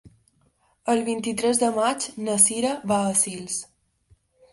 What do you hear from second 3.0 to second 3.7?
a Sils.